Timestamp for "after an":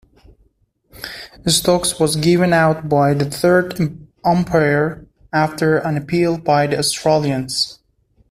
5.31-5.95